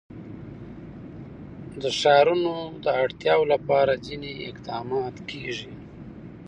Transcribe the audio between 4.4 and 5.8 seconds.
اقدامات کېږي.